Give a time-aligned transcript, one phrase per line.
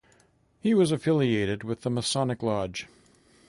[0.59, 2.87] He was affiliated with the Masonic lodge.